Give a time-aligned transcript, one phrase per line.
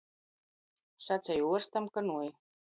[1.09, 2.35] Saceju uorstam, ka nui.